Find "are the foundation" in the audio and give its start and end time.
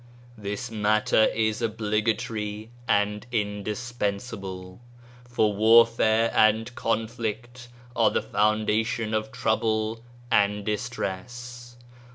7.95-9.13